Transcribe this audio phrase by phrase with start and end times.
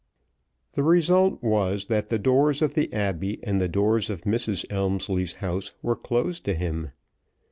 [0.71, 4.65] The result was that the doors of the Abbey and the doors of Mrs.
[4.71, 6.89] Elmslie's house were closed to him.